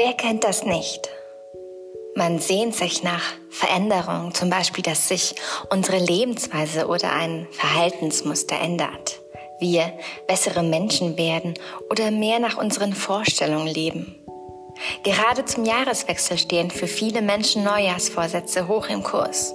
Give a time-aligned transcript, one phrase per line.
[0.00, 1.10] Wer kennt das nicht?
[2.14, 5.34] Man sehnt sich nach Veränderung, zum Beispiel, dass sich
[5.70, 9.20] unsere Lebensweise oder ein Verhaltensmuster ändert.
[9.58, 9.92] Wir
[10.28, 11.54] bessere Menschen werden
[11.90, 14.14] oder mehr nach unseren Vorstellungen leben.
[15.02, 19.52] Gerade zum Jahreswechsel stehen für viele Menschen Neujahrsvorsätze hoch im Kurs.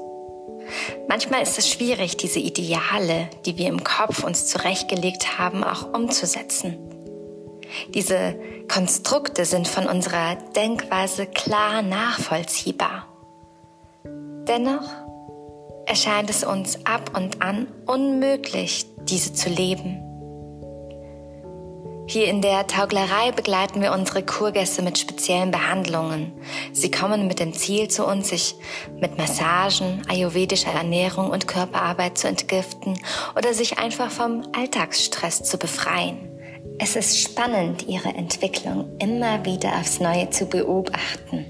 [1.08, 6.93] Manchmal ist es schwierig, diese Ideale, die wir im Kopf uns zurechtgelegt haben, auch umzusetzen.
[7.90, 8.36] Diese
[8.72, 13.08] Konstrukte sind von unserer Denkweise klar nachvollziehbar.
[14.48, 14.90] Dennoch
[15.86, 20.00] erscheint es uns ab und an unmöglich, diese zu leben.
[22.06, 26.34] Hier in der Tauglerei begleiten wir unsere Kurgäste mit speziellen Behandlungen.
[26.74, 28.56] Sie kommen mit dem Ziel zu uns, sich
[29.00, 33.00] mit Massagen, ayurvedischer Ernährung und Körperarbeit zu entgiften
[33.38, 36.33] oder sich einfach vom Alltagsstress zu befreien.
[36.80, 41.46] Es ist spannend, ihre Entwicklung immer wieder aufs Neue zu beobachten.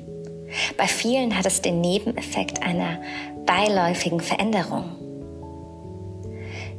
[0.78, 3.02] Bei vielen hat es den Nebeneffekt einer
[3.46, 4.98] beiläufigen Veränderung.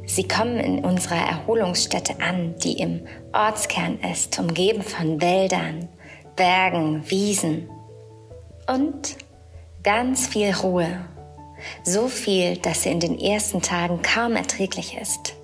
[0.05, 5.89] Sie kommen in unserer Erholungsstätte an, die im Ortskern ist, umgeben von Wäldern,
[6.35, 7.69] Bergen, Wiesen
[8.67, 9.17] und
[9.83, 11.05] ganz viel Ruhe.
[11.83, 15.35] So viel, dass sie in den ersten Tagen kaum erträglich ist.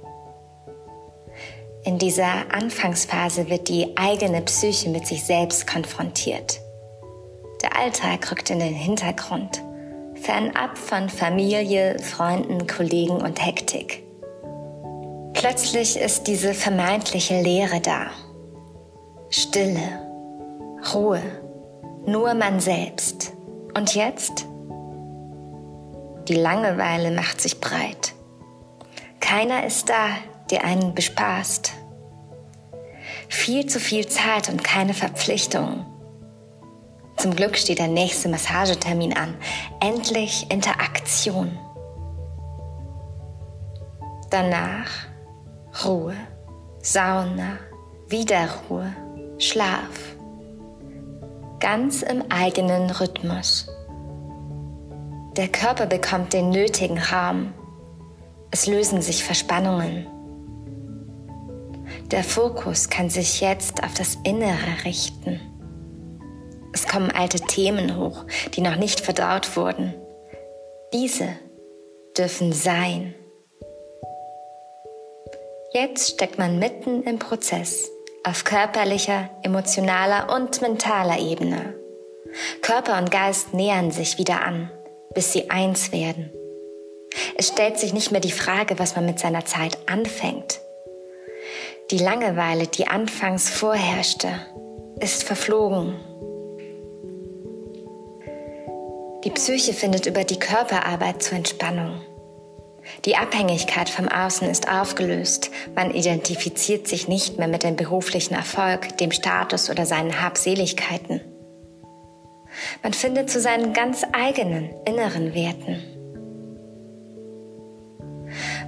[1.83, 6.61] In dieser Anfangsphase wird die eigene Psyche mit sich selbst konfrontiert.
[7.63, 9.63] Der Alltag rückt in den Hintergrund,
[10.13, 14.03] fernab von Familie, Freunden, Kollegen und Hektik.
[15.33, 18.07] Plötzlich ist diese vermeintliche Leere da.
[19.29, 19.81] Stille,
[20.93, 21.21] Ruhe,
[22.05, 23.33] nur man selbst.
[23.75, 24.45] Und jetzt?
[26.27, 28.13] Die Langeweile macht sich breit.
[29.19, 30.09] Keiner ist da,
[30.51, 31.73] der einen bespaßt.
[33.29, 35.85] Viel zu viel Zeit und keine Verpflichtungen.
[37.17, 39.35] Zum Glück steht der nächste Massagetermin an.
[39.79, 41.57] Endlich Interaktion.
[44.29, 44.89] Danach
[45.85, 46.15] Ruhe,
[46.81, 47.57] Sauna,
[48.07, 48.91] wieder Ruhe,
[49.37, 50.15] Schlaf.
[51.59, 53.67] Ganz im eigenen Rhythmus.
[55.37, 57.53] Der Körper bekommt den nötigen Raum.
[58.51, 60.07] Es lösen sich Verspannungen.
[62.11, 65.39] Der Fokus kann sich jetzt auf das Innere richten.
[66.73, 69.93] Es kommen alte Themen hoch, die noch nicht verdaut wurden.
[70.93, 71.29] Diese
[72.17, 73.15] dürfen sein.
[75.73, 77.89] Jetzt steckt man mitten im Prozess
[78.25, 81.75] auf körperlicher, emotionaler und mentaler Ebene.
[82.61, 84.69] Körper und Geist nähern sich wieder an,
[85.13, 86.29] bis sie eins werden.
[87.37, 90.59] Es stellt sich nicht mehr die Frage, was man mit seiner Zeit anfängt,
[91.91, 94.29] die Langeweile, die anfangs vorherrschte,
[94.99, 95.95] ist verflogen.
[99.25, 102.01] Die Psyche findet über die Körperarbeit zur Entspannung.
[103.05, 105.51] Die Abhängigkeit vom Außen ist aufgelöst.
[105.75, 111.21] Man identifiziert sich nicht mehr mit dem beruflichen Erfolg, dem Status oder seinen Habseligkeiten.
[112.81, 115.90] Man findet zu seinen ganz eigenen inneren Werten.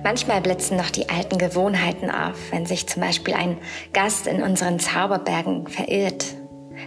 [0.04, 3.58] Manchmal blitzen noch die alten Gewohnheiten auf, wenn sich zum Beispiel ein
[3.94, 6.26] Gast in unseren Zauberbergen verirrt,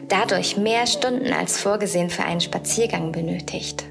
[0.09, 3.84] dadurch mehr Stunden als vorgesehen für einen Spaziergang benötigt.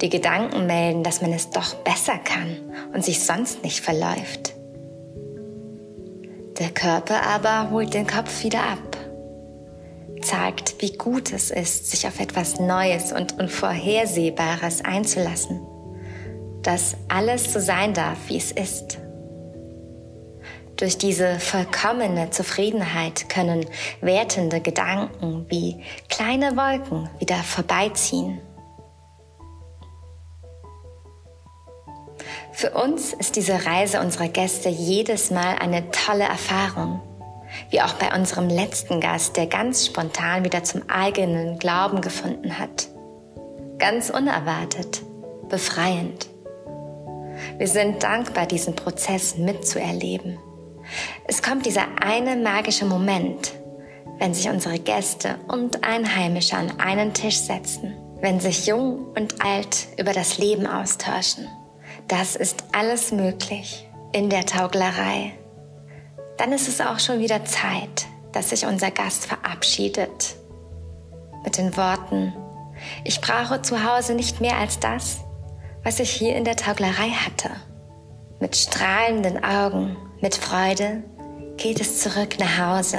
[0.00, 2.56] Die Gedanken melden, dass man es doch besser kann
[2.92, 4.54] und sich sonst nicht verläuft.
[6.58, 8.96] Der Körper aber holt den Kopf wieder ab,
[10.20, 15.60] zeigt, wie gut es ist, sich auf etwas Neues und Unvorhersehbares einzulassen
[16.62, 18.98] dass alles so sein darf, wie es ist.
[20.80, 23.66] Durch diese vollkommene Zufriedenheit können
[24.00, 28.40] wertende Gedanken wie kleine Wolken wieder vorbeiziehen.
[32.52, 37.02] Für uns ist diese Reise unserer Gäste jedes Mal eine tolle Erfahrung,
[37.68, 42.88] wie auch bei unserem letzten Gast, der ganz spontan wieder zum eigenen Glauben gefunden hat.
[43.78, 45.02] Ganz unerwartet,
[45.50, 46.29] befreiend.
[47.58, 50.38] Wir sind dankbar, diesen Prozess mitzuerleben.
[51.26, 53.52] Es kommt dieser eine magische Moment,
[54.18, 59.88] wenn sich unsere Gäste und Einheimische an einen Tisch setzen, wenn sich Jung und Alt
[59.98, 61.48] über das Leben austauschen.
[62.08, 65.32] Das ist alles möglich in der Tauglerei.
[66.36, 70.36] Dann ist es auch schon wieder Zeit, dass sich unser Gast verabschiedet.
[71.44, 72.34] Mit den Worten,
[73.04, 75.20] ich brauche zu Hause nicht mehr als das,
[75.82, 77.50] was ich hier in der Tauglerei hatte.
[78.40, 81.02] Mit strahlenden Augen, mit Freude
[81.56, 82.98] geht es zurück nach Hause.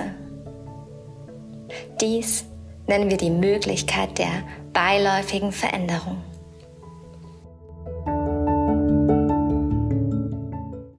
[1.99, 2.45] Dies
[2.87, 4.43] nennen wir die Möglichkeit der
[4.73, 6.23] beiläufigen Veränderung.